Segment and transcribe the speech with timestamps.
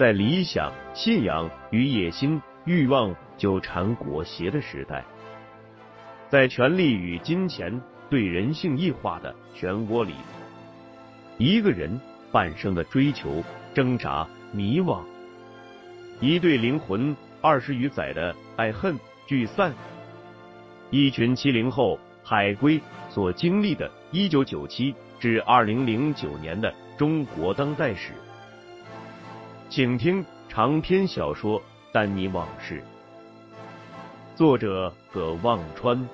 [0.00, 5.04] 在理想、信仰与野心、欲望纠缠裹挟的时代，
[6.30, 10.14] 在权力与金钱对人性异化的漩涡里。
[11.36, 12.00] 一个人
[12.32, 13.44] 半生的追求、
[13.74, 15.02] 挣扎、迷惘，
[16.18, 19.74] 一对灵魂二十余载的爱恨聚散，
[20.88, 28.14] 一群七零后海归所经历的1997至2009年的中国当代史，
[29.70, 31.60] 请听长篇小说
[31.92, 32.82] 《丹尼往事》，
[34.36, 36.08] 作者葛望川。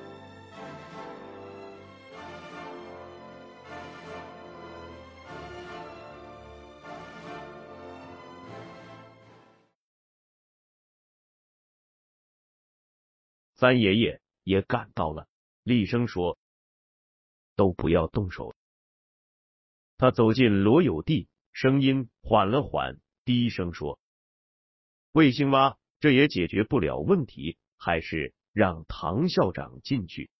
[13.54, 15.26] 三爷爷也赶到了，
[15.62, 16.36] 厉声说
[17.56, 18.54] ：“都不要动手。”
[19.96, 23.98] 他走进罗有地，声音缓了缓，低声说
[25.12, 30.30] ：“卫星蛙，这也解决不了问题，还是让唐校长进去。”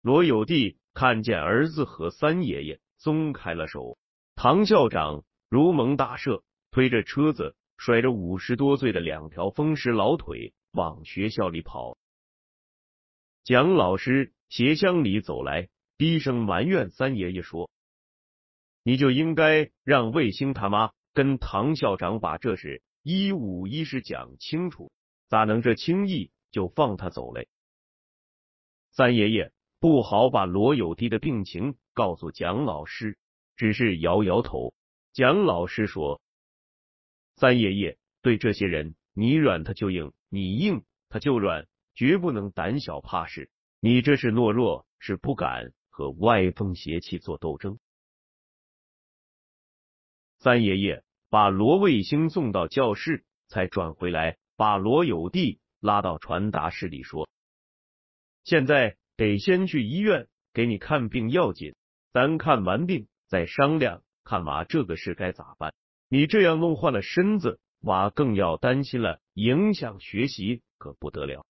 [0.00, 3.98] 罗有弟看见儿子和三爷爷，松开了手。
[4.36, 10.54] 唐校长如蒙大赦，推着车子，甩着五十多岁的两条风湿老腿。
[10.70, 11.96] 往学校里跑，
[13.42, 17.70] 蒋老师斜乡里走来，低声埋怨三爷爷说
[18.84, 24.92] ：“你就应该让卫星他妈跟唐校长把这事一五一十讲清楚，
[25.26, 27.48] 咋能这轻易就放他走嘞？”
[28.94, 33.18] 三爷爷不好把罗有弟的病情告诉蒋老师，
[33.56, 34.74] 只是摇摇头。
[35.12, 36.22] 蒋老师说
[37.34, 43.50] ：“三爷爷对这些人，你软他就硬。”你硬他就软，绝不能胆小怕事。
[43.80, 47.80] 你这是懦弱，是不敢和歪风邪气做斗争。
[50.38, 57.28] 三爷爷把罗卫星送到教室，才转回来，把罗有弟拉到传达室里说
[58.44, 61.74] ：“现在得先去医院给你看病要紧，
[62.12, 65.74] 咱看完病再商量，看娃这个事该咋办。
[66.08, 71.46] 你这样弄坏了身子。”娃更要担心了，影响学习可不得了。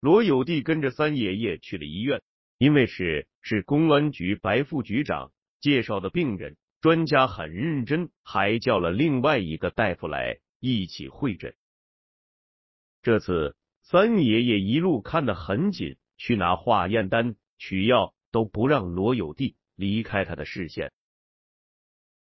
[0.00, 2.22] 罗有弟跟着三爷爷去了医院，
[2.56, 11.56] 因为是是公安局白副局长介绍的病人，专家很认真，还叫了另外一个大夫来一起会诊。
[13.02, 20.92] 这次三爷爷一路看得很紧，去拿化验单、取药都不让罗有弟离开他的视线。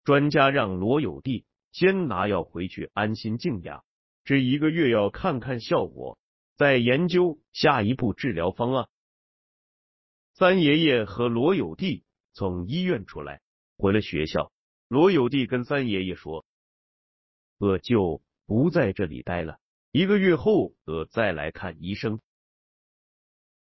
[0.03, 3.83] 专家让罗有弟先拿药回去安心静养，
[4.23, 6.17] 这一个月要看看效果，
[6.55, 8.87] 再研究下一步治疗方案。
[10.33, 12.03] 三爷爷和罗有弟
[12.33, 13.41] 从医院出来，
[13.81, 14.51] 回了学校。
[14.87, 16.45] 罗有弟跟三爷爷说
[17.57, 19.57] ：“我就不在这里待了，
[19.91, 22.19] 一个月后我再来看医生。”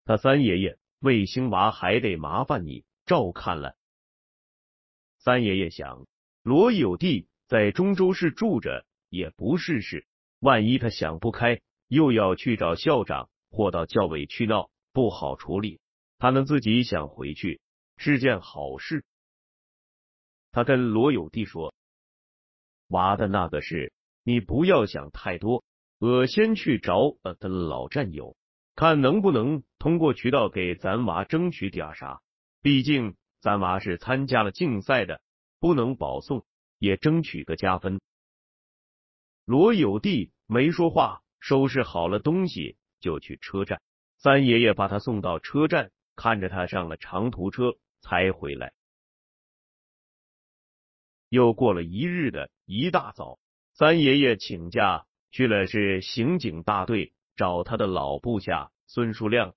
[0.07, 3.77] 他三爷爷卫星娃还得麻烦你照看了。
[5.19, 6.07] 三爷爷想。
[6.43, 10.07] 罗有弟在中州市住着也不是事，
[10.39, 15.81] 万一他想不开，又要去找校长或到教委去闹，不好处理。
[16.19, 17.61] 他能自己想回去
[17.97, 19.05] 是件好事。
[20.57, 21.75] 他跟罗有弟说
[22.89, 25.63] ：“娃的那个事，你不要想太多。
[25.99, 28.39] 我先去找我的老战友，
[28.75, 32.23] 看能不能通过渠道给咱娃争取点啥。
[32.63, 35.21] 毕竟咱娃是参加了竞赛的。”
[35.61, 36.47] 不能保送，
[36.79, 38.01] 也争取个加分。
[39.45, 43.83] 罗有弟没说话，收拾好了东西就去车站。
[44.17, 48.73] 三爷爷把他送到车站，看着他上了长途车才回来。
[51.29, 53.39] 又过了一日的一大早，
[53.73, 59.55] 三爷爷请假去了是刑警大队找他的老部下孙树亮。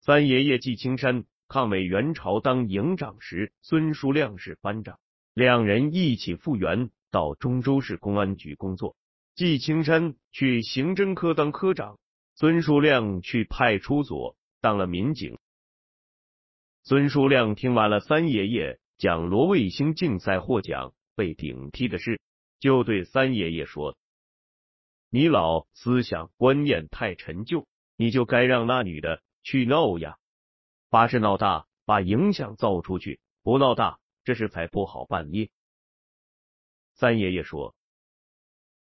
[0.00, 1.24] 三爷爷季青山。
[1.50, 4.98] 抗美援朝当营长时，孙书亮是班长，
[5.32, 8.96] 两人一起复员到中州市公安局工作。
[9.34, 11.98] 季青山去刑侦科当科长，
[12.34, 15.38] 孙书亮去派出所当了民警。
[16.82, 22.20] 孙叔亮听完了三爷爷讲罗卫星竞赛获奖被顶替的事，
[22.60, 23.96] 就对三爷爷说
[25.08, 27.66] ：“你老思想观念太陈旧，
[27.96, 30.18] 你就该让那女的去闹呀，
[30.90, 35.48] 把事闹大，把影响造出去，不闹大，这事才不好办呢。”
[36.94, 37.74] 三爷爷说：“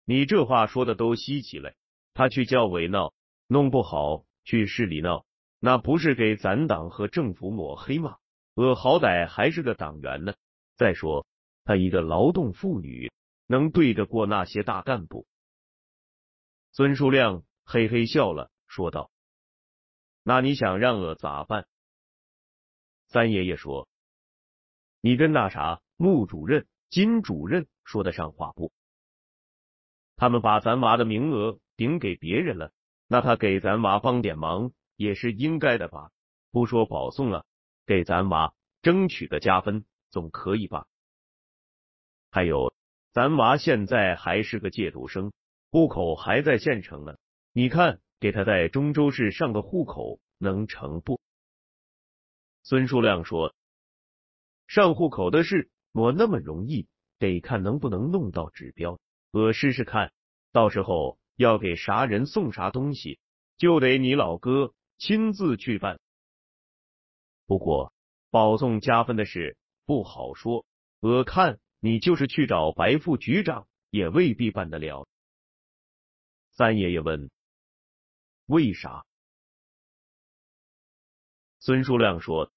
[0.06, 1.73] 你这话说的都稀奇了，
[2.13, 3.13] 他去教委闹，
[3.47, 5.25] 弄不好去市里闹。”
[5.57, 8.18] 那不是给咱党和政府抹黑吗？
[8.56, 10.34] 我好歹还是个党员呢。
[10.75, 11.28] 再说，
[11.66, 13.12] 她一个劳动妇女，
[13.46, 15.28] 能对得过那些大干部？
[16.72, 19.12] 孙叔亮嘿嘿笑了，说道
[20.24, 21.68] ：“那你想让我咋办？”
[23.07, 23.88] 三爷爷说
[25.02, 28.72] ：“你跟那啥穆主任、金主任说得上话不？
[30.16, 32.72] 他们把咱娃的名额顶给别人了，
[33.07, 36.12] 那他给咱娃帮点忙。”也是应该的吧，
[36.52, 37.46] 不说保送了，
[37.85, 40.87] 给咱娃争取个加分总可以吧？
[42.31, 42.73] 还有，
[43.11, 45.31] 咱娃现在还是个借读生，
[45.71, 47.17] 户口还在县城呢，
[47.53, 51.19] 你看给他在中州市上个户口能成不？
[52.63, 53.53] 孙叔亮说
[54.67, 56.87] ：“上户口的事我那么容易，
[57.19, 58.99] 得看能不能弄到指标，
[59.31, 60.11] 我试试看，
[60.51, 63.19] 到时候要给啥人送啥东西，
[63.57, 65.99] 就得你老哥。”亲自去办，
[67.45, 67.94] 不过
[68.31, 70.65] 保送加分的事不好说。
[71.00, 75.07] 我看你就是去找白副局长，也未必办得了。
[76.51, 77.30] 三爷爷问
[78.47, 79.06] ：“为啥？”
[81.59, 82.51] 孙书亮说：“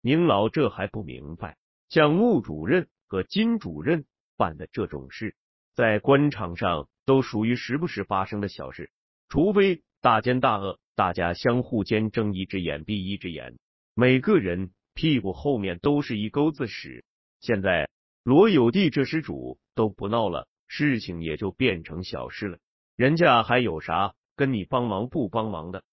[0.00, 1.58] 您老这还不明白？
[1.88, 5.36] 像穆主任和金主任办的这种事，
[5.74, 8.90] 在官场上都属于时不时发生的小事，
[9.28, 13.58] 除非大奸大恶。”大家相互间睁一只眼闭一只眼，
[13.94, 17.04] 每个人屁股后面都是一钩子屎。
[17.40, 17.88] 现在
[18.22, 22.58] 罗有弟这施主都不闹了，事情也就变成小事了。
[22.96, 25.84] 人家还有啥跟你帮忙不帮忙的？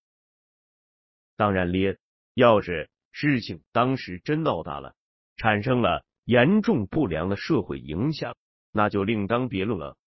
[1.35, 1.97] 当然咧，
[2.33, 4.95] 要是事情当时真闹大了，
[5.37, 8.35] 产生了严重不良的社会影响，
[8.71, 9.97] 那就另当别论了。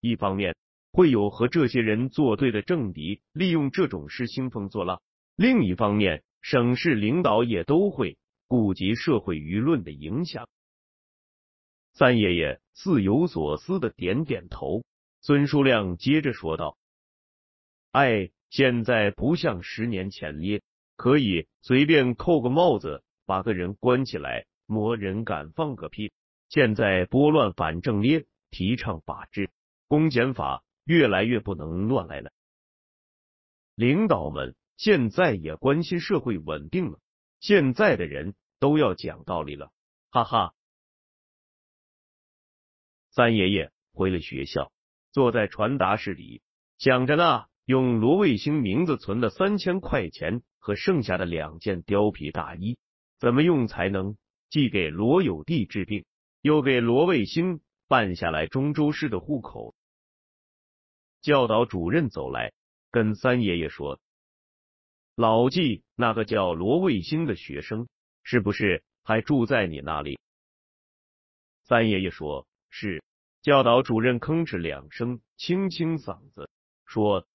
[0.00, 0.56] 一方面。
[0.92, 5.00] 会有和这些人作对的政敌利用这种事兴风作浪。
[5.36, 10.48] 另一方面，省市领导也都会顾及社会舆论的影响。
[11.92, 14.82] 三爷爷似有所思的点点头。
[15.20, 16.78] 孙书亮接着说道
[17.92, 20.62] ：“哎，现在不像十年前咧，
[20.96, 26.12] 可以随便扣个帽子把个人关起来，没人敢放个屁。
[26.48, 29.50] 现在拨乱反正咧，提倡法治、
[29.88, 32.32] 公检法。”越来越不能乱来了。
[33.76, 36.98] 领导们现在也关心社会稳定了，
[37.38, 39.70] 现在的人都要讲道理了，
[40.10, 40.54] 哈哈。
[43.10, 44.72] 三爷爷回了学校，
[45.12, 46.40] 坐在传达室里，
[46.78, 52.78] 想着那用罗卫星名字存的三千块钱和剩下的两件貂皮大衣，
[53.18, 54.16] 怎么用才能
[54.48, 56.06] 既给罗有弟治病，
[56.40, 59.74] 又给罗卫星办下来中州市的户口。
[61.20, 62.54] 教导主任走来，
[62.90, 64.00] 跟三爷爷说
[65.20, 67.90] ：“老纪，那个叫罗卫星的学生，
[68.22, 70.18] 是不是还住在你那里？”
[71.60, 73.04] 三爷爷说：“是。”
[73.42, 76.48] 教导主任吭哧两声，清清嗓子
[76.86, 77.26] 说：“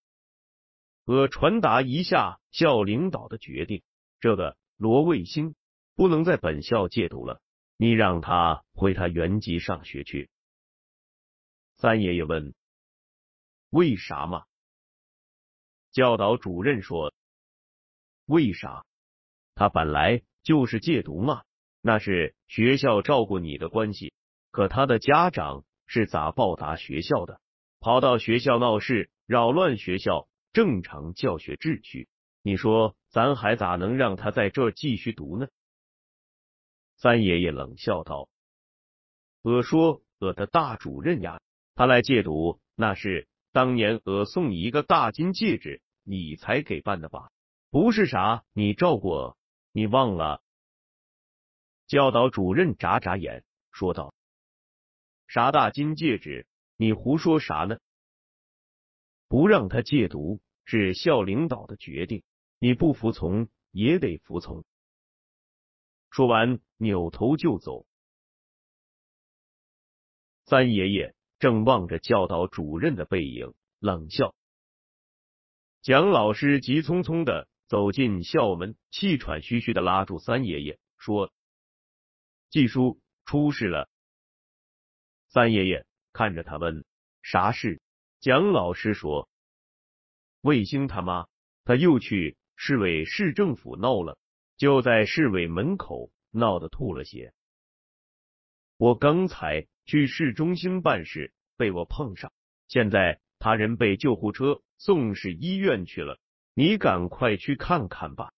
[1.06, 3.84] 我传达一下校领导的决定，
[4.20, 5.54] 这个罗卫星
[5.96, 7.40] 不能在本校借读了，
[7.78, 10.28] 你让他回他原籍上学去。”
[11.78, 12.56] 三爷爷问。
[13.70, 14.46] 为啥嘛？
[15.92, 17.14] 教导主任说
[18.26, 18.86] ：“为啥？
[19.54, 21.44] 他本来就是戒毒嘛，
[21.82, 24.14] 那是学校照顾你的关系。
[24.52, 27.40] 可他的家长是咋报答学校的？
[27.80, 32.08] 跑到学校闹事，扰乱学校正常教学秩序。
[32.42, 35.48] 你说咱还咋能让他在这继续读呢？”
[36.98, 38.30] 三爷爷冷笑道
[39.44, 41.42] ：“我说我的大主任呀，
[41.76, 47.30] 他来戒毒那是。”当年我送你一个大金戒指，你才给办的吧？
[47.76, 49.36] 不是啥，你照顾，
[49.74, 50.42] 你忘了？
[51.88, 54.16] 教导主任眨眨眼，说道
[55.28, 56.48] ：“啥大金戒指？
[56.78, 57.80] 你胡说啥呢？
[59.28, 62.24] 不让他戒毒是校领导的决定，
[62.60, 64.64] 你不服从也得服从。”
[66.12, 67.86] 说完，扭头就走。
[70.46, 71.14] 三爷爷。
[71.40, 74.34] 正望着教导主任的背影，冷笑。
[75.82, 81.34] 蒋老师急匆匆的走进校门，气喘吁吁的拉住三爷爷，说
[82.50, 83.90] ：“季叔，出事了。”
[85.30, 86.86] 三爷爷看着他问
[87.24, 87.82] ：“啥事？”
[88.22, 89.30] 蒋老师说
[90.42, 91.28] ：“卫星他妈，
[91.64, 94.18] 他又去市委市政府闹了，
[94.58, 97.34] 就在市委门口闹得吐了血。
[98.78, 102.32] 我刚才去市中心办事，被我碰上，
[102.68, 106.20] 现在他人被救护车送市医院去了，
[106.56, 108.34] 你赶快去看看吧。”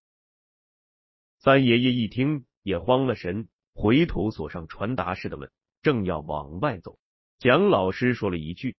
[1.39, 5.49] 三爷爷一听也慌了神，回头锁上传达室的门。
[5.83, 6.99] 正要往外走，
[7.37, 8.75] 蒋老师说了一句：“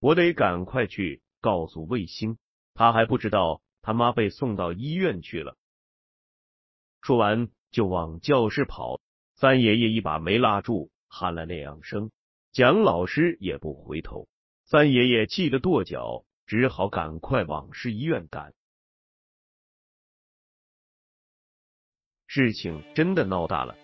[0.00, 2.36] 我得赶快去告诉卫星，
[2.74, 5.56] 他还不知道他妈被送到医院去了。”
[7.00, 9.00] 说完就往教室跑。
[9.36, 12.10] 三爷爷一把没拉住，喊了两声，
[12.52, 14.28] 蒋老师也不回头。
[14.64, 18.54] 三爷爷气得跺脚，只好赶快往市医院赶。
[22.26, 23.76] 事情真的闹大了。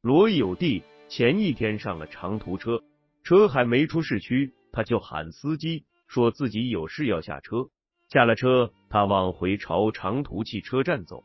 [0.00, 2.82] 罗有弟前一天上了长途车，
[3.22, 7.68] 车还没出市区，他就喊司机说自己有事要下车。
[8.08, 11.22] 下了车，他往回朝长途汽车站走。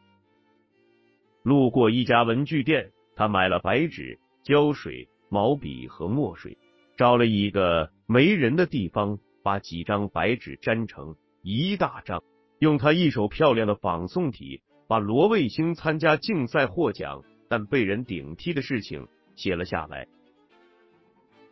[1.41, 6.57] 路过一家文具店，他买了白纸、胶水、毛笔和墨水，
[6.97, 12.23] 找了一个没人的地方，把几张白纸粘成一大张，
[12.59, 17.23] 用他一手漂亮的仿宋体，把罗卫星参加竞赛获奖。
[17.47, 20.07] 但被人顶替的事情写了下来。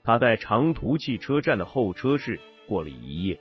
[0.03, 3.39] 他在长途汽车站的候车室过了一夜。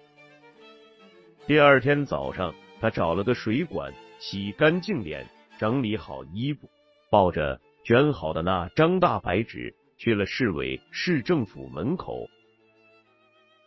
[1.47, 5.27] 第二天早上，他找了个水管洗干净脸，
[5.59, 6.69] 整理好衣服，
[7.11, 12.29] 抱着卷好的那张大白纸去了市委市政府门口。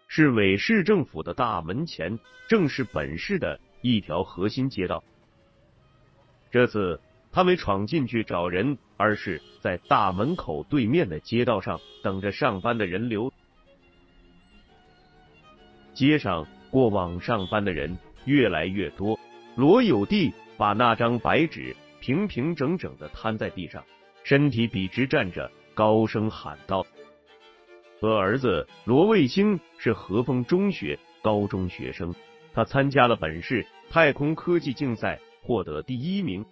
[0.10, 5.01] 市委市政府的大门前正是本市的一条核心街道。
[6.51, 7.00] 这次。
[7.32, 13.30] 他没闯进去找人，而是在大门口对面的街道上等着上班的人流。
[15.94, 19.20] 街上过往上班的人越来越多。
[19.58, 23.84] 罗有弟把那张白纸平平整整的摊在地上，
[24.24, 26.86] 身体笔直站着，高声喊道
[28.01, 32.15] ：“我儿子罗卫星是和风中学高中学生，
[32.53, 36.46] 他参加了本市太空科技竞赛，获得第一名。”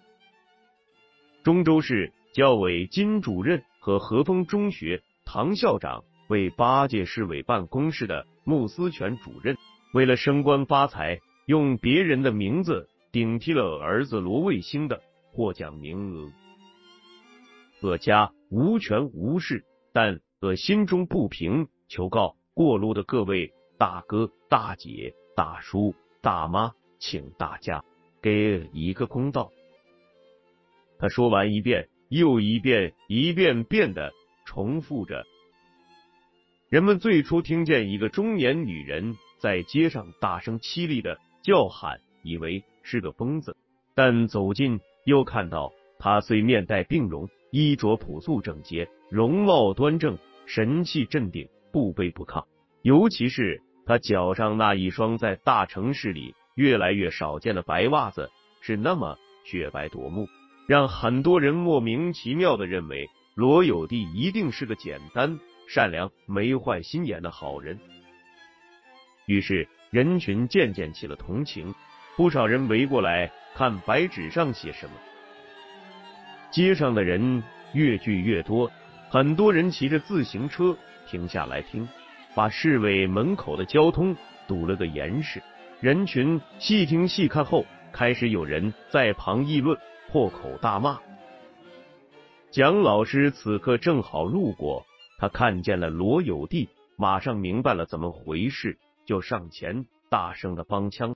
[1.41, 9.57] 中州市教委金主任和和风中学唐校长为八届市委办公室的穆思全主任，
[9.93, 15.01] 为了升官发财，用别人的名字顶替了儿子罗卫星的
[15.31, 16.29] 获奖名额。
[17.83, 27.83] 我家无权无势，但我心中不平，求告过路的各位大哥、大姐、大叔、大妈，请大家
[28.21, 29.51] 给一个公道。
[30.97, 34.13] 他说完一遍又一遍，一遍遍的
[34.45, 35.25] 重复着。
[36.69, 43.57] 人们最初听见一个中年女人在街上大声凄厉的叫喊，以为是个疯子，
[43.93, 50.17] 但走近又看到她虽面带病容，衣着朴素整洁，容貌端正，
[50.47, 52.43] 神气镇定，不卑不亢。
[52.81, 60.27] 尤其是他脚上那一双在大城市里越来越少见的白袜子，是那么雪白夺目。
[60.67, 67.77] 让很多人莫名其妙的认为罗有弟一定是个简单、善良、没坏心眼的好人。
[69.27, 71.75] 于是人群渐渐起了同情，
[72.17, 74.93] 不少人围过来看白纸上写什么。
[76.53, 77.41] 街上的人
[77.73, 78.71] 越聚越多，
[79.09, 81.89] 很多人骑着自行车停下来听，
[82.35, 84.15] 把市委门口的交通
[84.47, 85.41] 堵了个严实。
[85.81, 89.77] 人群细听细看后，开始有人在旁议论。
[90.11, 90.99] 破口大骂，
[92.51, 94.85] 蒋老师此刻正好路过，
[95.17, 101.15] 他看见了罗有弟，马上明白了怎么回事，就上前大声的帮腔。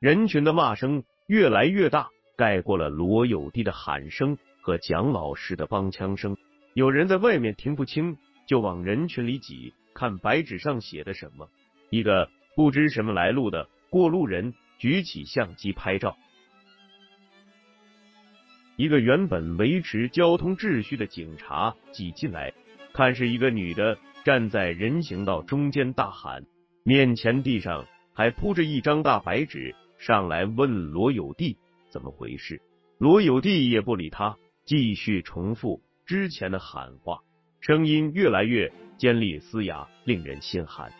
[0.00, 2.08] 人群的骂声越来越大，
[2.42, 6.36] 盖过了罗有弟的喊声和蒋老师的帮腔声。
[6.74, 8.16] 有人在外面听不清，
[8.48, 11.48] 就往人群里挤，看白纸上写的什么。
[11.88, 16.16] 一个不知什么来路的过路人举起相机拍照。
[18.74, 22.52] 一个原本维持交通秩序的警察挤进来，
[22.92, 26.44] 看是一个女的站在人行道中间大喊，
[26.82, 31.56] 面前地上还铺着一张大白纸，上来问罗有弟
[31.92, 32.60] 怎么回事。
[32.98, 37.20] 罗有弟也不理他，继续重复之前的喊话，
[37.60, 40.92] 声音越来越尖利嘶哑，令人心寒。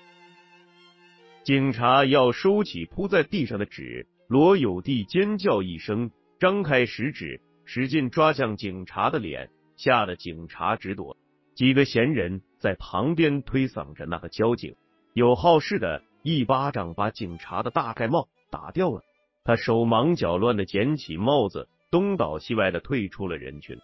[1.45, 11.17] 警察要收起铺在地上的纸，罗有弟尖叫一声，张开食指，使劲抓向警察的脸，吓得警察直躲。
[11.55, 14.77] 几个闲人在旁边推搡着那个交警，
[15.15, 19.03] 有好事的一巴掌把警察的大盖帽打掉了。
[19.45, 23.77] 他手忙脚乱的捡起帽子，东倒西歪的退出了人群。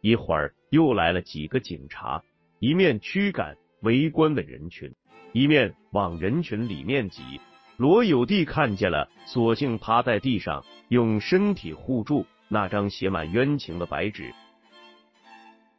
[0.00, 2.22] 一会儿又来了几个警察，
[2.58, 4.92] 一面驱赶围观的人群。
[5.32, 7.40] 一面往人群里面挤，
[7.76, 14.32] 罗有弟看见了，索性趴在地上，用身体护住那张写满冤情的白纸。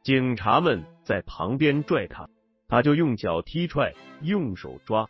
[0.04, 2.30] 警察们在旁边拽他，
[2.68, 5.10] 他就用脚踢踹，用手抓。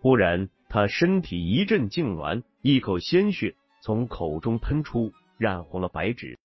[0.00, 6.38] 忽然，他身体一阵痉挛，一口鲜血从口中喷出，染红了白纸。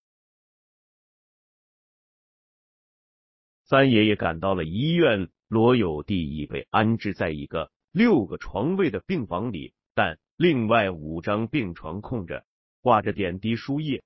[3.66, 5.30] 三爷爷赶到了医院。
[5.48, 12.46] 罗有弟已被安置在一个六个床位的病房里，但另外五张病床空着，
[12.80, 14.02] 挂着点滴输液。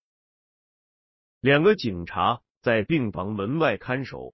[1.41, 4.33] 两个警察在病房门外看守。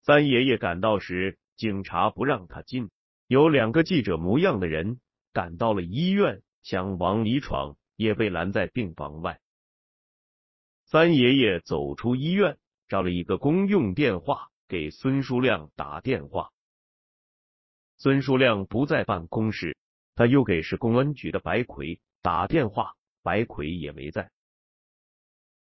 [0.00, 2.88] 三爷爷赶到时，警察不让他进。
[3.28, 4.98] 有两个记者模样的人
[5.32, 9.40] 赶到了医院，想往里闯，也被拦在病房外。
[10.86, 12.58] 三爷爷走出医院，
[12.88, 14.48] 找了一个公用电话。
[14.70, 16.50] 给孙书亮打电话，
[17.96, 19.78] 孙书亮不在办公室，
[20.14, 22.92] 他又给市公安局的白奎打电话，
[23.22, 24.30] 白奎也没在。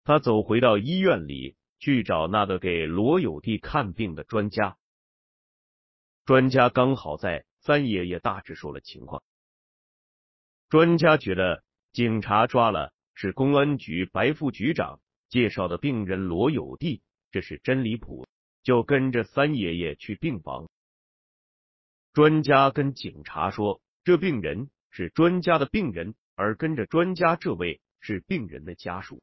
[0.04, 4.78] 他走回到医院里去找那个给罗有弟看病的专家，
[6.26, 9.22] 专家刚好在，三爷爷大致说了情况。
[10.70, 17.02] 专家觉得警察抓了是公安局白副局长介绍的病人罗有弟，
[17.32, 18.26] 这是真离谱。
[18.64, 20.70] 就跟着三爷爷去病房。
[22.14, 29.22] 专家跟警察说，这病人是专家的病人，而跟着专家这位是病人的家属。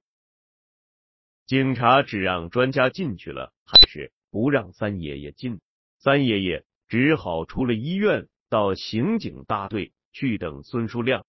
[1.46, 5.62] 警察只让专家进去了，还是不让三爷爷进。
[5.96, 11.24] 三爷爷只好出了医院，到刑警大队去等孙书亮。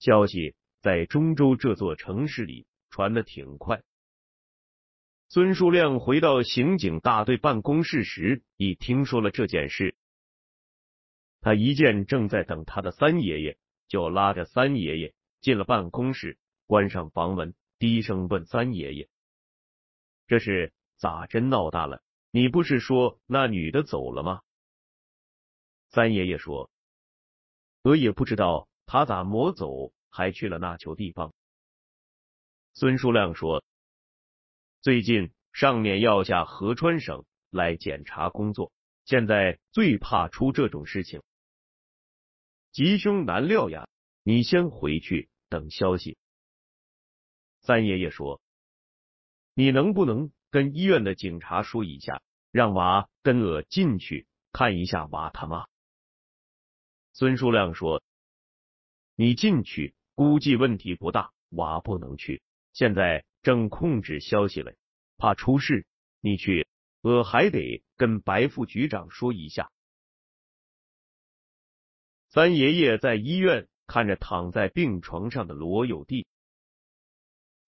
[0.00, 3.84] 消息在中州这座城市里传的挺快。
[5.28, 9.94] 孙书亮回到刑警大队办公室时，已听说了这件事。
[11.40, 19.08] 他一见正在等他的三爷爷，就拉着三爷爷进了办公室，关上房门，低声问三爷爷
[20.26, 22.02] ：“这是咋真闹大了？
[22.36, 24.42] 你不是说那女的走了吗？”
[25.88, 26.70] 三爷爷说
[27.80, 31.32] ：“我也不知道她咋没走，还去了那球地方。”
[32.76, 33.64] 孙书亮说。
[34.82, 38.70] 最近上面要下合川省来检查工作，
[39.06, 41.22] 现在最怕出这种事情，
[42.70, 43.88] 吉凶难料呀！
[44.22, 46.18] 你先回去等消息。
[47.62, 48.42] 三爷爷说
[49.54, 55.66] ：“你能不能跟医院的警察说一下，让娃跟我进去看一下娃他妈？”
[57.12, 58.02] 孙书亮说
[59.14, 62.40] ：“你进去估计问题不大，娃不能去。
[62.72, 64.76] 现在。”正控制消息嘞，
[65.18, 65.86] 怕出事。
[66.20, 66.66] 你去，
[67.00, 69.70] 我还得跟白副局长说一下。
[72.28, 76.26] 三爷爷在医院看着躺在病床上的罗有弟，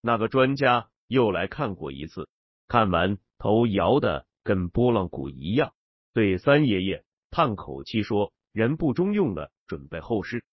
[0.01, 2.29] 那个专家又来看过一次，
[2.69, 5.73] 看完头摇的跟拨浪鼓一样，
[6.13, 10.45] 对三爷爷叹口气说：“人不中用了，准备后事。”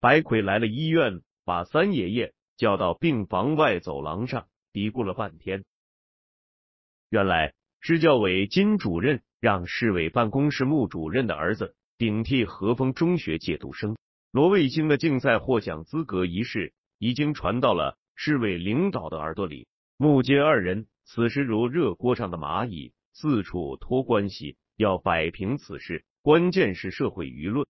[0.00, 2.32] 白奎来了医院，把三爷爷。
[2.58, 5.64] 叫到病房外走廊上，嘀咕了半天。
[7.08, 13.96] 原来市教委金主任让市委办公室穆主任的儿子顶替和风中学借读生
[14.32, 19.68] 罗卫星的竞赛获奖资格一事，已经传到了市委领导的耳朵里。
[20.00, 26.04] 穆金二人此时如热锅上的蚂蚁，四处托关系，要摆平此事。
[26.22, 27.66] 关键是社会舆论。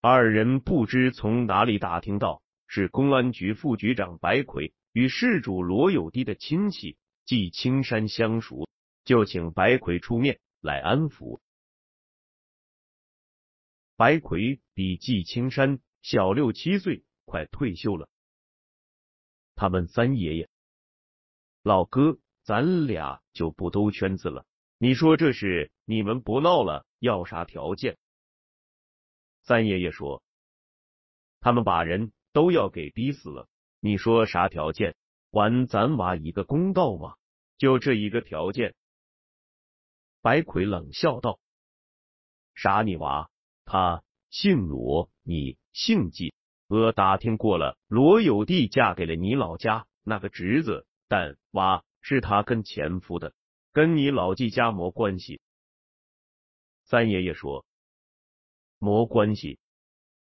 [0.00, 2.42] 二人不知从哪里打听到。
[2.70, 8.68] 是公安局副局长白奎与事主罗有弟的亲戚季青山相熟，
[9.04, 11.40] 就请白奎出面来安抚。
[13.96, 18.06] 白奎比季青山小六七岁，快退休了。
[19.54, 20.50] 他问三爷爷
[21.68, 24.46] ：“老哥，咱俩就不兜圈子了，
[24.78, 27.98] 你说这事你们不闹了，要啥条件？”
[29.44, 30.22] 三爷爷说
[31.40, 33.48] ：“他们把人。”都要给逼死了，
[33.80, 34.94] 你说啥条件？
[35.30, 37.16] 还咱娃一个公道吗？
[37.56, 38.74] 就这一个条件。
[40.22, 41.40] 白魁冷笑道
[42.54, 43.28] ：“傻女娃，
[43.64, 46.32] 他姓罗，你姓季。
[46.68, 53.32] 我打听过了，罗有弟嫁给了你老家那个侄子，但娃是他跟前夫的，
[53.72, 55.40] 跟你老季家没关系。”
[56.84, 57.66] 三爷爷说
[58.78, 59.58] ：“没关系，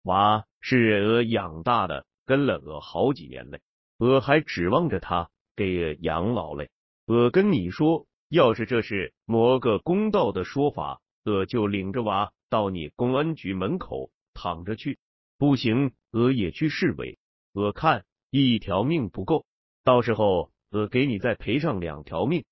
[0.02, 3.58] 娃是我养大的，跟了我好几年了，
[3.98, 6.70] 我还指望着他给我养老嘞。
[7.06, 14.98] 我跟你说。”要是这是某个公道的说法，我就领着娃到你公安局门口躺着去。
[15.38, 17.20] 不行，我也去市委。
[17.52, 19.46] 我看一条命不够，
[19.84, 22.44] 到时候我给你再赔上两条命。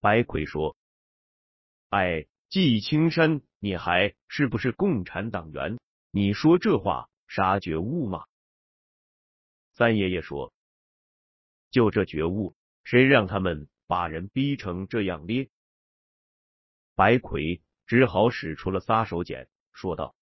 [0.00, 0.76] 白魁说
[1.90, 5.78] ：“哎，季青山，你还是不是共产党员？
[6.10, 8.26] 你说这话啥觉悟吗？”
[9.74, 10.52] 三爷爷说
[11.70, 15.50] ：“就这觉悟，谁让他们？”把人逼成这样咧，
[16.94, 20.16] 白魁只好使出了撒手锏，说道：“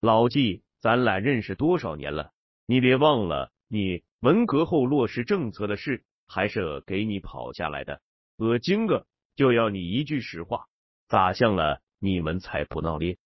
[0.00, 2.32] 老季，咱俩认识多少年了？
[2.64, 8.00] 你别忘了，你文革后落实政策的事，还是给你跑下来的。
[8.36, 10.66] 我今个就要你一句实话，
[11.06, 11.80] 咋向了？
[12.00, 13.18] 你们才不闹咧。”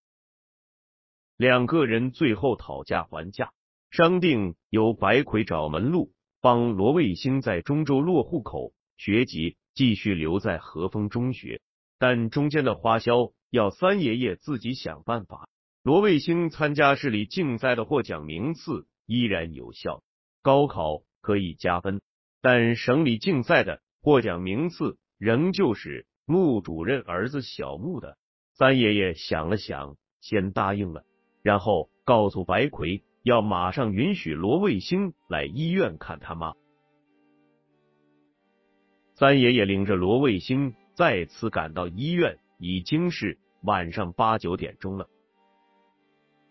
[1.37, 3.51] 两个人最后讨价还价，
[3.89, 8.71] 商定由白魁找门路，帮罗卫星在中州落户口。
[8.95, 11.61] 学籍继续留在和风中学，
[11.97, 15.49] 但中间的花销要三爷爷自己想办法。
[15.81, 20.03] 罗卫星参加市里竞赛的获奖名次依然有效，
[20.41, 22.01] 高考可以加分，
[22.41, 28.17] 但省里竞赛的获奖名次仍旧是穆主任儿子小穆的。
[28.53, 31.03] 三爷爷想了想，先答应了，
[31.41, 36.53] 然后告诉白魁要马上允许罗卫星来医院看他妈。
[39.13, 45.07] 三爷爷领着罗卫星再次赶到医院，已经是晚上八九点钟了。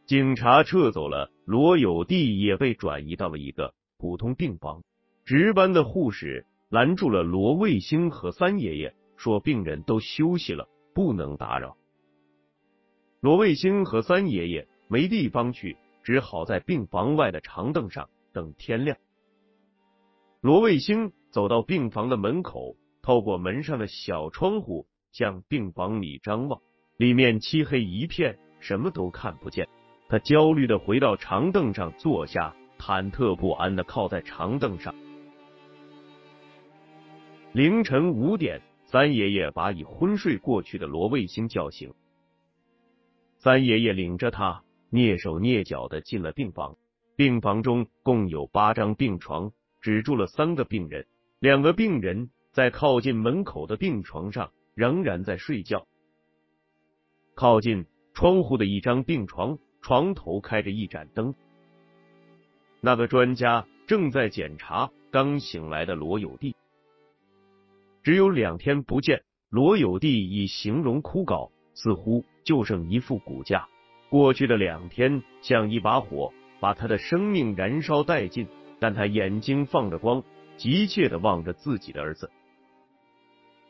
[0.06, 4.82] 警察撤走了，罗有弟也被转移到了一个普通病房。
[5.26, 11.76] 值班的护士拦住了罗卫星和三爷爷，说病人都休息了，不能打扰。
[13.20, 18.96] 罗卫星和三爷爷没地方去，只好在病房外的长凳上等天亮。
[20.40, 21.12] 罗卫星。
[21.32, 26.60] 走到病房的门口，透过门上的小窗户向病房里张望，
[26.96, 29.68] 里面漆黑一片，什么都看不见。
[30.08, 34.94] 他焦虑的回到长凳上坐下，忐忑不安的靠在长凳上。
[37.52, 41.92] 凌晨五点，三爷爷把已昏睡过去的罗卫星叫醒。
[43.36, 46.76] 三爷爷领着他蹑手蹑脚的进了病房。
[47.16, 51.06] 病房中共有八张病床，只住了三个病人。
[51.38, 55.86] 两个病人在靠近门口的病床上仍然在睡觉。
[57.34, 61.34] 靠近窗户的一张病床，床头开着一盏灯。
[62.80, 66.54] 那个专家正在检查刚醒来的罗有弟。
[68.02, 73.68] 只有两天不见，罗有弟已形容枯槁，似乎就剩一副骨架。
[74.08, 78.46] 过去的两天像一把火，把他的生命燃烧殆尽，
[78.78, 80.22] 但他眼睛放着光。
[80.56, 82.30] 急切的望着自己的儿子，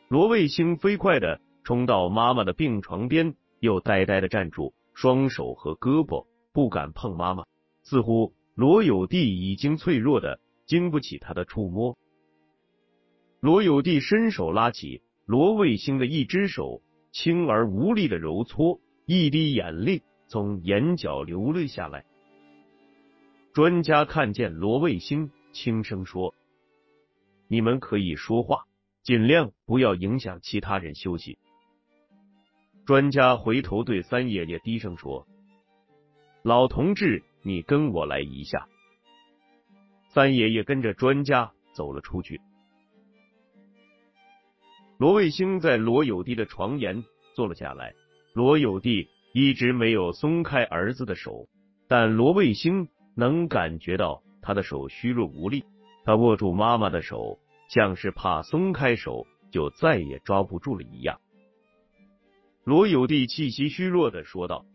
[0.09, 7.45] 罗卫星飞快的冲到妈妈的病床边，又呆呆的站住，双手和胳膊不敢碰妈妈，
[7.81, 11.97] 似乎罗有弟已经脆弱的经不起他的触摸。
[13.39, 22.05] 罗有弟伸手拉起罗卫星的一只手，轻而无力的揉搓，一滴眼泪从眼角流了下来。
[23.51, 26.35] 专家看见罗卫星，轻声说。
[27.47, 28.65] 你们可以说话，
[29.01, 31.39] 尽量不要影响其他人休息。
[32.85, 35.25] 专家回头对三爷爷低声说
[36.45, 38.67] ：“老同志，你跟我来一下。”
[40.13, 42.41] 三爷爷跟着专家走了出去。
[44.97, 47.93] 罗卫星在罗有弟的床沿坐了下来。
[48.33, 51.47] 罗有弟一直没有松开儿子的手，
[51.87, 55.63] 但罗卫星能感觉到他的手虚弱无力。
[56.03, 61.19] 他握住妈妈的手，像是怕松开手就再也抓不住了一样。
[62.63, 64.65] 罗有弟气息虚弱的说道：“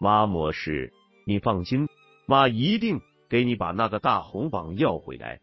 [0.00, 0.92] 妈没事，
[1.30, 1.88] 你放心，
[2.26, 5.40] 妈一定给你把那个大红榜要回来。”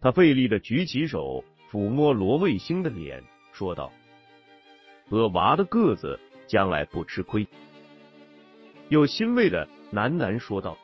[0.00, 3.22] 他费力的举起手抚摸罗卫星的脸，
[3.52, 3.92] 说道
[5.12, 7.46] ：“我娃的个子将来不吃亏。”
[8.88, 10.78] 又欣慰的喃喃说道。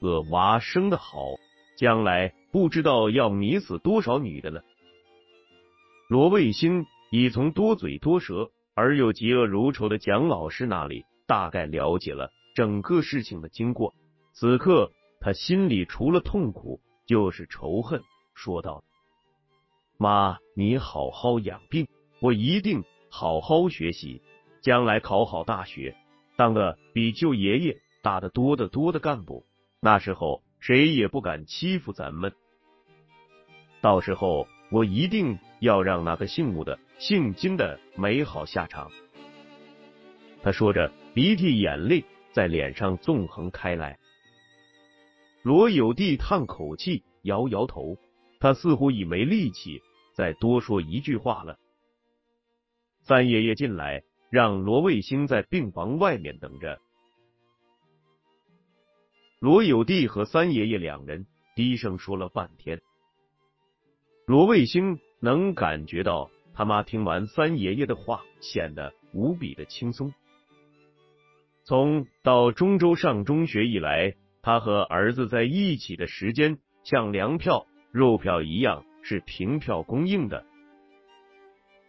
[0.00, 1.34] 我娃生的好，
[1.76, 4.62] 将来不知道要迷死多少女的呢。
[6.08, 13.94] 罗卫星已从多嘴多舌而又嫉恶如仇的蒋老师那里大概了解了整个事情的经过。
[14.32, 14.90] 此刻
[15.20, 18.02] 他心里除了痛苦就是仇恨，
[18.34, 18.82] 说道
[19.96, 21.86] ：“妈，你好好养病，
[22.18, 24.20] 我一定好好学习，
[24.60, 25.94] 将来考好大学，
[26.34, 29.46] 当个比舅爷爷大得多得多的干部。
[29.78, 32.32] 那时候谁也不敢欺负咱们。
[33.80, 38.90] 到时候我一定要让那个姓武的、姓金的没好下场。”
[40.42, 42.04] 他说着，鼻涕眼泪
[42.38, 43.98] 在脸上纵横开来。
[45.42, 47.96] 罗有弟叹口气，摇摇头，
[48.38, 49.82] 他似乎已没力气
[50.14, 51.58] 再多说一句话了。
[53.00, 56.78] 三爷爷进来，让罗卫星在病房外面等着。
[59.40, 62.80] 罗有弟和三爷爷两人低声说了半天。
[64.26, 70.14] 罗卫星能感觉到他妈听完三爷爷的话，显得无比的轻松。
[71.68, 74.14] 从到中州上中学以来。
[74.40, 80.46] 他和儿子在一起的时间像粮票、肉票一样是凭票供应的，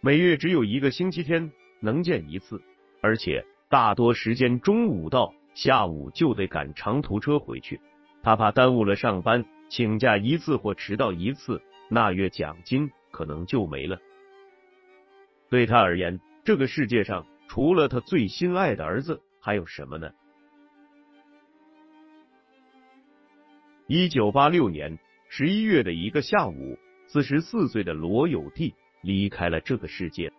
[0.02, 2.62] 每月只有一个星期天能见一次，
[3.00, 7.80] 而且大多时间中午到，下午就得赶长途车回去。
[8.22, 13.98] 他怕耽误了上班，请假一次或迟到一次，那月奖金可能就没了。
[15.50, 20.12] 对他而言，这个世界上除了他最心爱的儿子，还有什么呢？
[23.88, 25.00] 一九八六年
[25.30, 30.32] 十一月的一个下午，四十四岁的罗有弟离开了这个世界。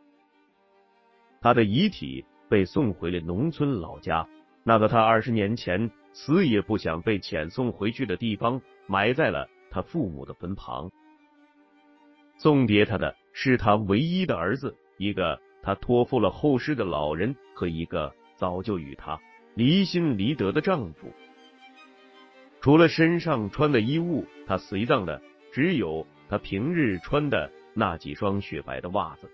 [1.41, 4.29] 他的遗体被送回了农村老家，
[4.63, 10.91] 那个他二十年前死也不想被遣送回去的地方，埋在了他父母的坟旁。
[12.37, 19.21] 送别他的是他唯一的儿子，一个他托付了后事的老人和一个早就与他
[19.55, 21.13] 离心离德的丈夫。
[22.63, 25.23] 除了身上穿的衣物，她随葬的
[25.53, 29.31] 只有她平日穿的那几双雪白的袜子。